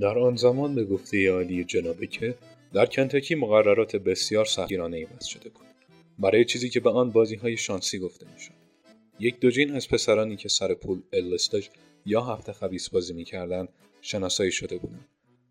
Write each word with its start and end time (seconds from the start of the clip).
در 0.00 0.18
آن 0.18 0.36
زمان 0.36 0.74
به 0.74 0.84
گفته 0.84 1.30
عالی 1.30 1.64
جناب 1.64 2.04
که 2.04 2.34
در 2.72 2.86
کنتکی 2.86 3.34
مقررات 3.34 3.96
بسیار 3.96 4.44
سختگیرانه 4.44 5.06
وضع 5.06 5.28
شده 5.28 5.48
بود. 5.48 5.66
برای 6.18 6.44
چیزی 6.44 6.68
که 6.68 6.80
به 6.80 6.90
آن 6.90 7.10
بازی 7.10 7.34
های 7.34 7.56
شانسی 7.56 7.98
گفته 7.98 8.26
می‌شد. 8.32 8.52
یک 9.18 9.40
دوجین 9.40 9.72
از 9.72 9.88
پسرانی 9.88 10.36
که 10.36 10.48
سر 10.48 10.74
پول 10.74 11.02
الستج 11.12 11.66
یا 12.06 12.20
هفته 12.20 12.52
خبیس 12.52 12.88
بازی 12.88 13.12
می‌کردند 13.12 13.68
شناسایی 14.00 14.52
شده 14.52 14.78
بودند 14.78 15.08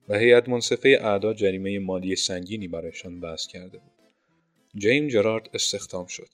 و 0.09 0.17
هیئت 0.17 0.49
منصفه 0.49 0.99
اعدا 1.01 1.33
جریمه 1.33 1.79
مالی 1.79 2.15
سنگینی 2.15 2.67
برایشان 2.67 3.19
وضع 3.19 3.49
کرده 3.49 3.77
بود. 3.77 3.91
جیم 4.77 5.07
جرارد 5.07 5.49
استخدام 5.53 6.05
شد 6.05 6.27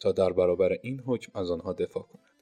تا 0.00 0.12
در 0.12 0.32
برابر 0.32 0.78
این 0.82 1.02
حکم 1.06 1.38
از 1.38 1.50
آنها 1.50 1.72
دفاع 1.72 2.02
کند. 2.02 2.33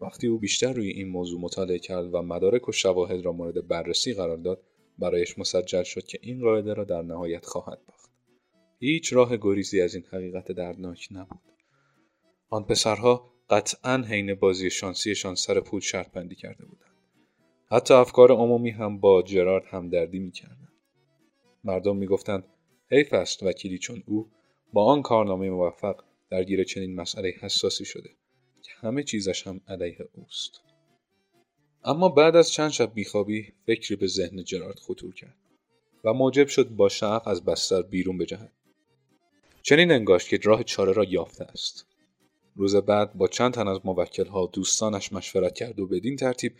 وقتی 0.00 0.26
او 0.26 0.38
بیشتر 0.38 0.72
روی 0.72 0.88
این 0.88 1.08
موضوع 1.08 1.40
مطالعه 1.40 1.78
کرد 1.78 2.14
و 2.14 2.22
مدارک 2.22 2.68
و 2.68 2.72
شواهد 2.72 3.20
را 3.20 3.32
مورد 3.32 3.68
بررسی 3.68 4.14
قرار 4.14 4.36
داد 4.36 4.62
برایش 4.98 5.38
مسجل 5.38 5.82
شد 5.82 6.04
که 6.04 6.18
این 6.22 6.40
قاعده 6.40 6.74
را 6.74 6.84
در 6.84 7.02
نهایت 7.02 7.46
خواهد 7.46 7.78
باخت. 7.88 8.10
هیچ 8.78 9.12
راه 9.12 9.36
گریزی 9.36 9.80
از 9.80 9.94
این 9.94 10.04
حقیقت 10.12 10.52
دردناک 10.52 11.08
نبود. 11.10 11.40
آن 12.50 12.64
پسرها 12.64 13.32
قطعا 13.50 14.04
حین 14.08 14.34
بازی 14.34 14.70
شانسیشان 14.70 15.34
سر 15.34 15.60
پول 15.60 15.80
شرط 15.80 16.12
بندی 16.12 16.34
کرده 16.34 16.64
بودند. 16.64 16.94
حتی 17.70 17.94
افکار 17.94 18.32
عمومی 18.32 18.70
هم 18.70 19.00
با 19.00 19.22
جرارد 19.22 19.64
همدردی 19.66 20.18
می‌کردند. 20.18 20.72
مردم 21.64 21.96
می‌گفتند 21.96 22.44
حیف 22.90 23.12
است 23.12 23.42
وکیلی 23.42 23.78
چون 23.78 24.02
او 24.06 24.30
با 24.72 24.84
آن 24.84 25.02
کارنامه 25.02 25.50
موفق 25.50 26.04
درگیر 26.30 26.64
چنین 26.64 26.94
مسئله 26.94 27.32
حساسی 27.40 27.84
شده. 27.84 28.10
همه 28.80 29.02
چیزش 29.02 29.46
هم 29.46 29.60
علیه 29.68 30.08
اوست. 30.12 30.60
اما 31.84 32.08
بعد 32.08 32.36
از 32.36 32.50
چند 32.50 32.70
شب 32.70 32.94
بیخوابی 32.94 33.52
فکری 33.66 33.96
به 33.96 34.06
ذهن 34.06 34.44
جرارد 34.44 34.78
خطور 34.78 35.14
کرد 35.14 35.36
و 36.04 36.12
موجب 36.12 36.48
شد 36.48 36.68
با 36.68 36.88
شعف 36.88 37.28
از 37.28 37.44
بستر 37.44 37.82
بیرون 37.82 38.18
بجهد. 38.18 38.52
چنین 39.62 39.92
انگاشت 39.92 40.28
که 40.28 40.38
راه 40.42 40.62
چاره 40.62 40.92
را 40.92 41.04
یافته 41.04 41.44
است. 41.44 41.86
روز 42.56 42.76
بعد 42.76 43.14
با 43.14 43.28
چند 43.28 43.54
تن 43.54 43.68
از 43.68 43.80
موکلها 43.84 44.50
دوستانش 44.52 45.12
مشورت 45.12 45.54
کرد 45.54 45.80
و 45.80 45.86
بدین 45.86 46.16
ترتیب 46.16 46.52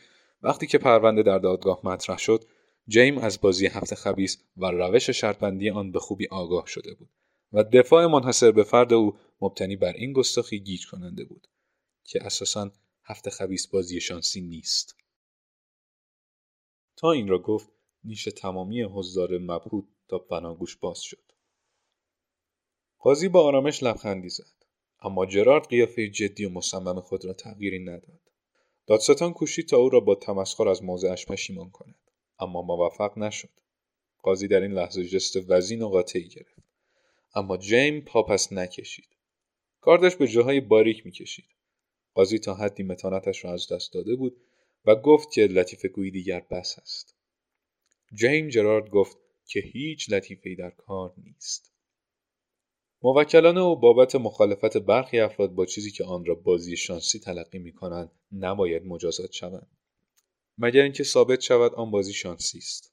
وقتی 0.43 0.67
که 0.67 0.79
پرونده 0.79 1.23
در 1.23 1.39
دادگاه 1.39 1.81
مطرح 1.85 2.19
شد 2.19 2.45
جیم 2.89 3.19
از 3.19 3.41
بازی 3.41 3.67
هفته 3.67 3.97
خبیس 3.97 4.39
و 4.57 4.67
روش 4.67 5.11
شرطبندی 5.11 5.71
آن 5.71 5.93
به 5.93 5.99
خوبی 5.99 6.29
آگاه 6.31 6.67
شده 6.67 6.95
بود 6.95 7.09
و 7.53 7.65
دفاع 7.65 8.07
منحصر 8.07 8.53
به 8.53 8.63
فرد 8.63 8.93
او 8.93 9.17
مبتنی 9.41 9.77
بر 9.77 9.93
این 9.93 10.13
گستاخی 10.13 10.61
گیج 10.61 10.87
کننده 10.87 11.25
بود. 11.25 11.47
که 12.05 12.27
اساسا 12.27 12.71
هفته 13.05 13.31
خبیس 13.31 13.67
بازی 13.67 14.01
شانسی 14.01 14.41
نیست. 14.41 14.97
تا 16.97 17.13
این 17.13 17.29
را 17.29 17.39
گفت 17.39 17.69
نیش 18.05 18.25
تمامی 18.25 18.83
حضار 18.83 19.39
مبهوت 19.39 19.85
تا 20.09 20.19
بناگوش 20.19 20.77
باز 20.77 21.01
شد. 21.01 21.33
قاضی 22.99 23.29
با 23.29 23.43
آرامش 23.43 23.83
لبخندی 23.83 24.29
زد. 24.29 24.65
اما 25.03 25.27
جرارد 25.27 25.69
قیافه 25.69 26.09
جدی 26.09 26.45
و 26.45 26.51
مصمم 26.51 27.01
خود 27.01 27.25
را 27.25 27.33
تغییری 27.33 27.85
نداد. 27.85 28.21
دادستان 28.87 29.33
کوشید 29.33 29.69
تا 29.69 29.77
او 29.77 29.89
را 29.89 30.01
با 30.01 30.15
تمسخر 30.15 30.69
از 30.69 30.83
موضعش 30.83 31.27
پشیمان 31.27 31.71
کند. 31.71 32.11
اما 32.39 32.63
موفق 32.63 33.19
نشد. 33.19 33.51
قاضی 34.23 34.49
در 34.49 34.61
این 34.61 34.73
لحظه 34.73 35.05
جست 35.05 35.37
وزین 35.51 35.83
و 35.83 35.89
قاطعی 35.89 36.29
گرفت. 36.29 36.63
اما 37.35 37.57
جیم 37.57 38.01
پاپس 38.01 38.53
نکشید. 38.53 39.17
کاردش 39.81 40.17
به 40.17 40.29
جاهای 40.29 40.61
باریک 40.61 41.07
می‌کشید. 41.07 41.49
قاضی 42.15 42.39
تا 42.39 42.55
حدی 42.55 42.83
متانتش 42.83 43.45
را 43.45 43.53
از 43.53 43.73
دست 43.73 43.93
داده 43.93 44.17
بود 44.17 44.37
و 44.85 44.97
گفت 44.97 45.33
که 45.33 45.47
لطیفه 45.47 45.89
گویی 45.89 46.11
دیگر 46.11 46.41
بس 46.51 46.79
است. 46.79 47.15
جیم 48.15 48.49
جرارد 48.49 48.91
گفت 48.91 49.17
که 49.47 49.61
هیچ 49.61 50.13
لطیفه 50.13 50.55
در 50.55 50.71
کار 50.71 51.15
نیست. 51.25 51.73
موکلان 53.03 53.59
او 53.59 53.77
بابت 53.77 54.15
مخالفت 54.15 54.77
برخی 54.77 55.21
افراد 55.21 55.55
با 55.55 55.67
چیزی 55.67 55.91
که 55.91 56.05
آن 56.05 56.25
را 56.25 56.35
بازی 56.35 56.77
شانسی 56.77 57.19
تلقی 57.19 57.59
می 57.59 57.73
کنند 57.73 58.11
نباید 58.33 58.87
مجازات 58.87 59.33
شوند. 59.33 59.67
مگر 60.59 60.83
اینکه 60.83 61.05
ثابت 61.05 61.41
شود 61.41 61.75
آن 61.75 61.91
بازی 61.91 62.13
شانسی 62.13 62.59
است. 62.59 62.93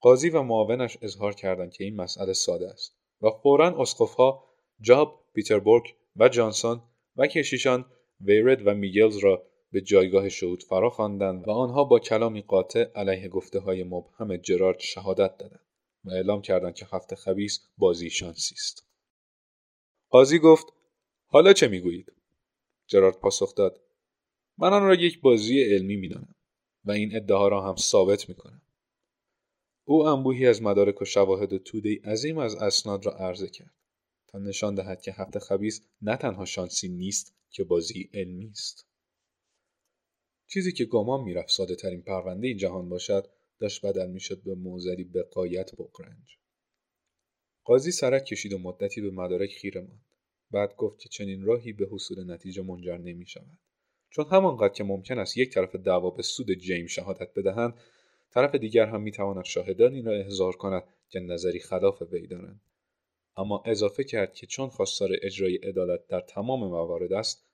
قاضی 0.00 0.30
و 0.30 0.42
معاونش 0.42 0.98
اظهار 1.02 1.34
کردند 1.34 1.72
که 1.72 1.84
این 1.84 1.96
مسئله 1.96 2.32
ساده 2.32 2.70
است 2.70 2.96
و 3.22 3.30
فورا 3.30 3.80
اسقفها 3.80 4.44
جاب 4.80 5.24
پیتربورگ 5.34 5.94
و 6.16 6.28
جانسون 6.28 6.82
و 7.16 7.26
کشیشان 7.26 7.86
ویرد 8.20 8.66
و 8.66 8.74
میگلز 8.74 9.16
را 9.16 9.46
به 9.72 9.80
جایگاه 9.80 10.28
شهود 10.28 10.62
فرا 10.62 10.90
خواندند 10.90 11.48
و 11.48 11.50
آنها 11.50 11.84
با 11.84 11.98
کلامی 11.98 12.42
قاطع 12.42 12.84
علیه 12.94 13.28
گفته 13.28 13.58
های 13.58 13.84
مبهم 13.84 14.36
جرارد 14.36 14.78
شهادت 14.80 15.36
دادند 15.38 15.66
و 16.04 16.10
اعلام 16.10 16.42
کردند 16.42 16.74
که 16.74 16.86
هفته 16.92 17.16
خبیس 17.16 17.68
بازی 17.78 18.10
شانسی 18.10 18.54
است. 18.54 18.86
قاضی 20.10 20.38
گفت 20.38 20.66
حالا 21.26 21.52
چه 21.52 21.68
می‌گویید؟ 21.68 22.12
جرارد 22.86 23.20
پاسخ 23.20 23.54
داد 23.54 23.80
من 24.58 24.72
آن 24.72 24.82
را 24.82 24.94
یک 24.94 25.20
بازی 25.20 25.62
علمی 25.62 25.96
می‌دانم 25.96 26.34
و 26.84 26.90
این 26.90 27.16
ادعا 27.16 27.48
را 27.48 27.68
هم 27.68 27.76
ثابت 27.76 28.28
می‌کنم. 28.28 28.62
او 29.84 30.06
انبوهی 30.06 30.46
از 30.46 30.62
مدارک 30.62 31.02
و 31.02 31.04
شواهد 31.04 31.52
و 31.52 31.58
توده 31.58 32.00
عظیم 32.04 32.38
از 32.38 32.54
اسناد 32.54 33.06
را 33.06 33.12
عرضه 33.12 33.48
کرد. 33.48 33.74
نشان 34.42 34.74
دهد 34.74 35.02
که 35.02 35.12
هفته 35.12 35.40
خبیس 35.40 35.82
نه 36.02 36.16
تنها 36.16 36.44
شانسی 36.44 36.88
نیست 36.88 37.34
که 37.50 37.64
بازی 37.64 38.10
علمی 38.14 38.48
است. 38.48 38.86
چیزی 40.46 40.72
که 40.72 40.84
گمان 40.84 41.24
می‌رفت 41.24 41.50
ساده 41.50 41.76
ترین 41.76 42.02
پرونده 42.02 42.54
جهان 42.54 42.88
باشد 42.88 43.30
داشت 43.58 43.86
بدل 43.86 44.10
می‌شد 44.10 44.42
به 44.42 44.54
موزلی 44.54 45.04
به 45.04 45.22
قایت 45.22 45.70
بقرنج 45.74 46.38
قاضی 47.64 47.92
سرک 47.92 48.24
کشید 48.24 48.52
و 48.52 48.58
مدتی 48.58 49.00
به 49.00 49.10
مدارک 49.10 49.50
خیره 49.50 49.80
ماند. 49.80 50.04
بعد 50.50 50.76
گفت 50.76 50.98
که 50.98 51.08
چنین 51.08 51.42
راهی 51.42 51.72
به 51.72 51.88
حصول 51.90 52.32
نتیجه 52.32 52.62
منجر 52.62 52.98
نمی 52.98 53.26
شود 53.26 53.58
چون 54.10 54.24
همانقدر 54.30 54.74
که 54.74 54.84
ممکن 54.84 55.18
است 55.18 55.36
یک 55.36 55.54
طرف 55.54 55.76
دعوا 55.76 56.10
به 56.10 56.22
سود 56.22 56.52
جیم 56.52 56.86
شهادت 56.86 57.34
بدهند 57.36 57.74
طرف 58.30 58.54
دیگر 58.54 58.86
هم 58.86 59.02
می‌تواند 59.02 59.44
شاهدانی 59.44 60.02
را 60.02 60.12
احضار 60.12 60.56
کند 60.56 60.82
که 61.08 61.20
نظری 61.20 61.60
خلاف 61.60 62.02
وی 62.02 62.26
دارند. 62.26 62.60
اما 63.36 63.62
اضافه 63.66 64.04
کرد 64.04 64.34
که 64.34 64.46
چون 64.46 64.68
خواستار 64.68 65.10
اجرای 65.22 65.56
عدالت 65.56 66.06
در 66.06 66.20
تمام 66.20 66.60
موارد 66.60 67.12
است 67.12 67.46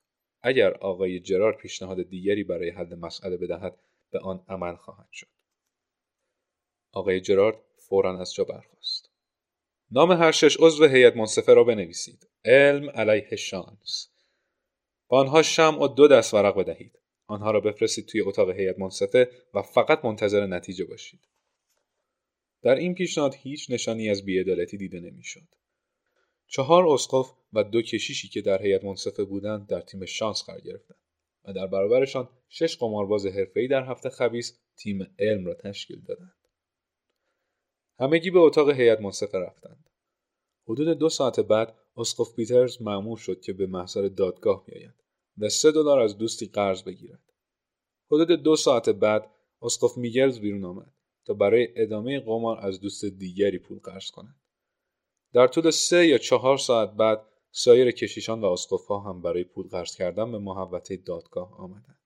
اگر 0.42 0.74
آقای 0.74 1.20
جرار 1.20 1.52
پیشنهاد 1.52 2.02
دیگری 2.02 2.44
برای 2.44 2.70
حل 2.70 2.94
مسئله 2.94 3.36
بدهد 3.36 3.80
به 4.10 4.18
آن 4.18 4.44
عمل 4.48 4.76
خواهد 4.76 5.08
شد. 5.12 5.28
آقای 6.92 7.20
جرارد 7.20 7.56
فورا 7.76 8.20
از 8.20 8.34
جا 8.34 8.44
برخاست. 8.44 9.10
نام 9.90 10.12
هر 10.12 10.32
شش 10.32 10.56
عضو 10.60 10.86
هیئت 10.86 11.16
منصفه 11.16 11.54
را 11.54 11.64
بنویسید. 11.64 12.28
علم 12.44 12.90
علیه 12.90 13.36
شانس. 13.36 14.08
با 15.08 15.20
آنها 15.20 15.42
شم 15.42 15.78
و 15.80 15.88
دو 15.88 16.08
دست 16.08 16.34
ورق 16.34 16.58
بدهید. 16.58 16.98
آنها 17.26 17.50
را 17.50 17.60
بفرستید 17.60 18.06
توی 18.06 18.20
اتاق 18.20 18.50
هیئت 18.50 18.78
منصفه 18.78 19.30
و 19.54 19.62
فقط 19.62 20.04
منتظر 20.04 20.46
نتیجه 20.46 20.84
باشید. 20.84 21.28
در 22.62 22.74
این 22.74 22.94
پیشنهاد 22.94 23.34
هیچ 23.34 23.70
نشانی 23.70 24.10
از 24.10 24.24
بیعدالتی 24.24 24.76
دیده 24.76 25.00
نمی‌شد. 25.00 25.48
چهار 26.54 26.88
اسقف 26.88 27.32
و 27.52 27.64
دو 27.64 27.82
کشیشی 27.82 28.28
که 28.28 28.40
در 28.40 28.62
هیئت 28.62 28.84
منصفه 28.84 29.24
بودند 29.24 29.66
در 29.66 29.80
تیم 29.80 30.04
شانس 30.04 30.42
قرار 30.42 30.60
گرفتند 30.60 30.98
و 31.44 31.52
در 31.52 31.66
برابرشان 31.66 32.28
شش 32.48 32.76
قمارباز 32.76 33.26
حرفه‌ای 33.26 33.68
در 33.68 33.84
هفته 33.84 34.10
خبیس 34.10 34.58
تیم 34.76 35.14
علم 35.18 35.46
را 35.46 35.54
تشکیل 35.54 36.00
دادند. 36.00 36.48
همگی 37.98 38.30
به 38.30 38.38
اتاق 38.38 38.70
هیئت 38.70 39.00
منصفه 39.00 39.38
رفتند. 39.38 39.90
حدود 40.68 40.98
دو 40.98 41.08
ساعت 41.08 41.40
بعد 41.40 41.78
اسقف 41.96 42.34
پیترز 42.34 42.82
معمور 42.82 43.18
شد 43.18 43.40
که 43.40 43.52
به 43.52 43.66
محضر 43.66 44.08
دادگاه 44.08 44.66
بیاید 44.66 44.94
و 45.38 45.48
سه 45.48 45.72
دلار 45.72 46.00
از 46.00 46.18
دوستی 46.18 46.46
قرض 46.46 46.82
بگیرد. 46.82 47.32
حدود 48.10 48.42
دو 48.42 48.56
ساعت 48.56 48.88
بعد 48.88 49.30
اسقف 49.62 49.98
میگلز 49.98 50.40
بیرون 50.40 50.64
آمد 50.64 50.92
تا 51.24 51.34
برای 51.34 51.68
ادامه 51.76 52.20
قمار 52.20 52.66
از 52.66 52.80
دوست 52.80 53.04
دیگری 53.04 53.58
پول 53.58 53.78
قرض 53.78 54.10
کند. 54.10 54.41
در 55.32 55.46
طول 55.46 55.70
سه 55.70 56.06
یا 56.06 56.18
چهار 56.18 56.58
ساعت 56.58 56.90
بعد 56.90 57.26
سایر 57.50 57.90
کشیشان 57.90 58.40
و 58.40 58.44
اسقفها 58.44 59.00
هم 59.00 59.22
برای 59.22 59.44
پول 59.44 59.68
قرض 59.68 59.96
کردن 59.96 60.32
به 60.32 60.38
محوطه 60.38 60.96
دادگاه 60.96 61.60
آمدند. 61.60 61.98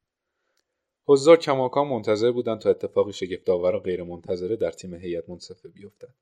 حضار 1.04 1.36
کماکان 1.36 1.88
منتظر 1.88 2.32
بودند 2.32 2.58
تا 2.58 2.70
اتفاقی 2.70 3.12
شگفتآور 3.12 3.74
و 3.74 3.78
غیرمنتظره 3.78 4.56
در 4.56 4.70
تیم 4.70 4.94
هیئت 4.94 5.28
منصفه 5.28 5.68
بیفتد 5.68 6.14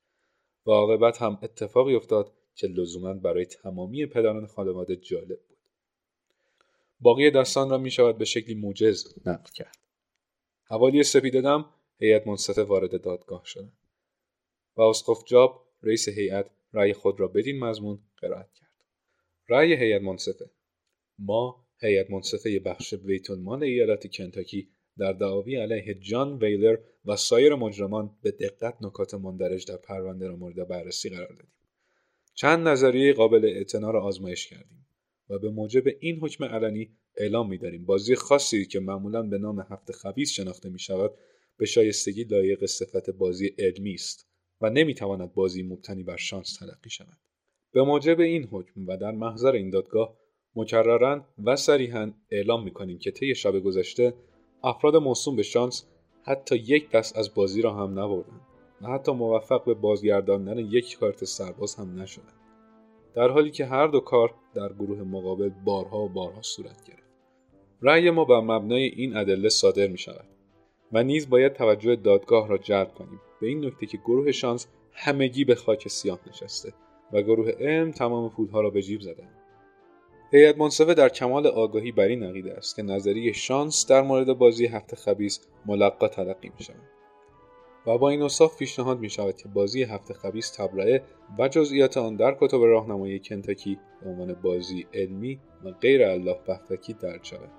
و 0.66 0.70
عاقبت 0.70 1.22
هم 1.22 1.38
اتفاقی 1.42 1.94
افتاد 1.94 2.32
که 2.54 2.66
لزوما 2.66 3.14
برای 3.14 3.44
تمامی 3.44 4.06
پدران 4.06 4.46
خانواده 4.46 4.96
جالب 4.96 5.40
بود. 5.48 5.58
باقی 7.00 7.30
داستان 7.30 7.70
را 7.70 7.78
می 7.78 7.90
شود 7.90 8.18
به 8.18 8.24
شکلی 8.24 8.54
موجز 8.54 9.14
نقل 9.26 9.50
کرد. 9.54 9.78
حوالی 10.64 11.02
سپیددم 11.02 11.64
هیئت 11.98 12.26
منصفه 12.26 12.62
وارد 12.62 13.02
دادگاه 13.02 13.42
شدند 13.44 13.78
و 14.76 14.82
اسقف 14.82 15.24
جاب 15.24 15.64
رئیس 15.82 16.08
هیئت 16.08 16.50
رأی 16.74 16.92
خود 16.92 17.20
را 17.20 17.28
بدین 17.28 17.58
مضمون 17.58 17.98
قرائت 18.16 18.52
کرد. 18.54 18.70
رأی 19.48 19.74
هیئت 19.74 20.02
منصفه. 20.02 20.50
ما 21.18 21.66
هیئت 21.80 22.10
منصفه 22.10 22.58
بخش 22.58 22.94
بیت 22.94 23.30
المال 23.30 23.62
ایالت 23.62 24.16
کنتاکی 24.16 24.68
در 24.98 25.12
دعاوی 25.12 25.56
علیه 25.56 25.94
جان 25.94 26.38
ویلر 26.38 26.76
و 27.04 27.16
سایر 27.16 27.54
مجرمان 27.54 28.16
به 28.22 28.30
دقت 28.30 28.76
نکات 28.80 29.14
مندرج 29.14 29.66
در 29.66 29.76
پرونده 29.76 30.28
را 30.28 30.36
مورد 30.36 30.68
بررسی 30.68 31.08
قرار 31.08 31.28
دادیم. 31.28 31.52
چند 32.34 32.68
نظریه 32.68 33.12
قابل 33.12 33.44
اعتنا 33.44 33.90
را 33.90 34.02
آزمایش 34.02 34.46
کردیم 34.46 34.86
و 35.30 35.38
به 35.38 35.50
موجب 35.50 35.82
این 36.00 36.20
حکم 36.20 36.44
علنی 36.44 36.96
اعلام 37.16 37.48
می‌داریم. 37.48 37.84
بازی 37.84 38.14
خاصی 38.14 38.66
که 38.66 38.80
معمولا 38.80 39.22
به 39.22 39.38
نام 39.38 39.60
هفته 39.60 39.92
خبیث 39.92 40.30
شناخته 40.30 40.68
می 40.68 40.78
شود 40.78 41.10
به 41.56 41.66
شایستگی 41.66 42.24
لایق 42.24 42.66
صفت 42.66 43.10
بازی 43.10 43.54
علمی 43.58 43.94
است. 43.94 44.33
و 44.60 44.70
نمی‌تواند 44.70 45.34
بازی 45.34 45.62
مبتنی 45.62 46.02
بر 46.02 46.16
شانس 46.16 46.56
تلقی 46.56 46.90
شود. 46.90 47.18
به 47.72 47.82
موجب 47.82 48.20
این 48.20 48.44
حکم 48.44 48.86
و 48.86 48.96
در 48.96 49.10
محضر 49.10 49.52
این 49.52 49.70
دادگاه 49.70 50.16
مکررا 50.56 51.24
و 51.44 51.56
صریحا 51.56 52.12
اعلام 52.30 52.64
می‌کنیم 52.64 52.98
که 52.98 53.10
طی 53.10 53.34
شب 53.34 53.60
گذشته 53.60 54.14
افراد 54.62 54.96
موسوم 54.96 55.36
به 55.36 55.42
شانس 55.42 55.86
حتی 56.22 56.56
یک 56.56 56.90
دست 56.90 57.18
از 57.18 57.34
بازی 57.34 57.62
را 57.62 57.74
هم 57.74 57.90
نبردند 57.98 58.40
و 58.82 58.86
حتی 58.86 59.12
موفق 59.12 59.64
به 59.64 59.74
بازگرداندن 59.74 60.58
یک 60.58 60.98
کارت 60.98 61.24
سرباز 61.24 61.74
هم 61.74 62.00
نشدند. 62.00 62.40
در 63.14 63.28
حالی 63.28 63.50
که 63.50 63.66
هر 63.66 63.86
دو 63.86 64.00
کار 64.00 64.34
در 64.54 64.72
گروه 64.72 65.02
مقابل 65.02 65.48
بارها 65.48 66.04
و 66.04 66.08
بارها 66.08 66.42
صورت 66.42 66.84
گرفت. 66.84 67.02
رأی 67.82 68.10
ما 68.10 68.24
بر 68.24 68.40
مبنای 68.40 68.84
این 68.84 69.16
ادله 69.16 69.48
صادر 69.48 69.86
می 69.86 69.98
شود 69.98 70.33
و 70.92 71.02
نیز 71.02 71.30
باید 71.30 71.52
توجه 71.52 71.96
دادگاه 71.96 72.48
را 72.48 72.58
جلب 72.58 72.94
کنیم. 72.94 73.20
به 73.40 73.46
این 73.46 73.64
نکته 73.64 73.86
که 73.86 73.96
گروه 73.96 74.32
شانس 74.32 74.66
همگی 74.92 75.44
به 75.44 75.54
خاک 75.54 75.88
سیاه 75.88 76.18
نشسته 76.26 76.72
و 77.12 77.22
گروه 77.22 77.50
علم 77.50 77.90
تمام 77.90 78.30
پولها 78.30 78.60
را 78.60 78.70
به 78.70 78.82
جیب 78.82 79.00
زدند 79.00 79.34
هیئت 80.32 80.58
منصفه 80.58 80.94
در 80.94 81.08
کمال 81.08 81.46
آگاهی 81.46 81.92
بر 81.92 82.04
این 82.04 82.22
عقیده 82.22 82.54
است 82.54 82.76
که 82.76 82.82
نظریه 82.82 83.32
شانس 83.32 83.86
در 83.86 84.02
مورد 84.02 84.38
بازی 84.38 84.66
هفته 84.66 84.96
خبیس 84.96 85.40
ملقا 85.66 86.08
تلقی 86.08 86.52
می 86.58 86.64
شود. 86.64 86.82
و 87.86 87.98
با 87.98 88.10
این 88.10 88.22
اصاف 88.22 88.58
پیشنهاد 88.58 88.98
می 89.00 89.10
شود 89.10 89.36
که 89.36 89.48
بازی 89.48 89.82
هفته 89.82 90.14
خبیس 90.14 90.50
تبرئه 90.50 91.02
و 91.38 91.48
جزئیات 91.48 91.96
آن 91.96 92.16
در 92.16 92.36
کتب 92.40 92.62
راهنمایی 92.62 93.18
کنتاکی 93.18 93.78
به 94.02 94.10
عنوان 94.10 94.34
بازی 94.34 94.86
علمی 94.94 95.40
و 95.64 95.70
غیر 95.70 96.04
الله 96.04 96.38
بختکی 96.48 96.92
درج 96.92 97.24
شود. 97.24 97.50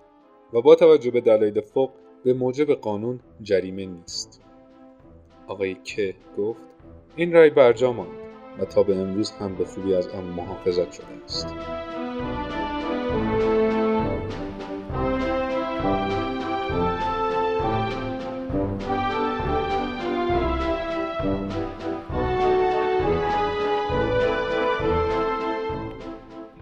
و 0.54 0.62
با 0.62 0.76
توجه 0.76 1.12
به 1.12 1.22
دلایل 1.22 1.62
فوق 1.62 1.92
به 2.26 2.34
موجب 2.34 2.74
قانون 2.74 3.20
جریمه 3.42 3.86
نیست. 3.86 4.42
آقای 5.48 5.76
که 5.84 6.16
گفت 6.38 6.62
این 7.16 7.34
رای 7.34 7.50
برجا 7.50 7.94
ماند 7.94 8.12
و 8.60 8.66
تا 8.66 8.84
به 8.84 8.98
امروز 8.98 9.32
هم 9.32 9.56
به 9.56 9.66
خوبی 9.66 9.96
از 9.96 10.08
آن 10.08 10.24
محافظت 10.24 10.92
شده 10.92 11.06
است. 11.26 11.56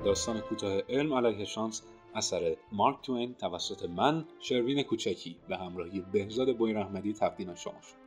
داستان 0.06 0.40
کوتاه 0.40 0.82
علم 0.90 1.14
علیه 1.14 1.46
شانس 1.46 1.82
اثر 2.16 2.58
مارک 2.72 3.02
توین 3.02 3.34
توسط 3.34 3.90
من 3.90 4.26
شروین 4.40 4.84
کوچکی 4.84 5.36
به 5.48 5.58
همراهی 5.58 6.02
بهزاد 6.12 6.58
بوین 6.58 6.78
رحمدی 6.78 7.14
تقدیم 7.14 7.56
شما 7.56 7.82
شد. 7.82 8.04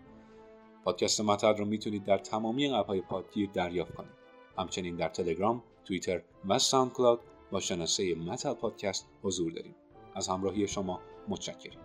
پادکست 0.85 1.21
مطل 1.21 1.57
رو 1.57 1.65
می‌تونید 1.65 2.05
در 2.05 2.19
تمامی 2.19 2.69
اپهای 2.69 3.01
پادگیر 3.01 3.51
دریافت 3.51 3.95
کنید. 3.95 4.13
همچنین 4.59 4.97
در 4.97 5.09
تلگرام 5.09 5.63
توییتر 5.85 6.23
و 6.49 6.59
ساوند 6.59 6.93
کلاود 6.93 7.21
با 7.51 7.61
شناسه 7.61 8.15
مطل 8.15 8.53
پادکست 8.53 9.09
حضور 9.23 9.53
داریم. 9.53 9.75
از 10.15 10.29
همراهی 10.29 10.69
شما 10.69 11.01
متشکریم 11.29 11.79